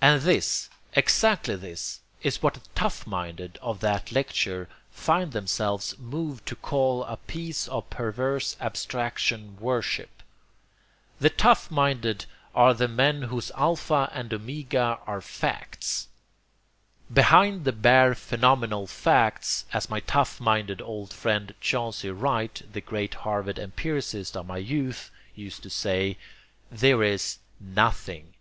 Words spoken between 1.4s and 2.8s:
this, is what the